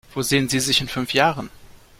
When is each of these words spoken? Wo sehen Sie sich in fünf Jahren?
Wo 0.15 0.23
sehen 0.23 0.49
Sie 0.49 0.59
sich 0.59 0.81
in 0.81 0.87
fünf 0.87 1.13
Jahren? 1.13 1.51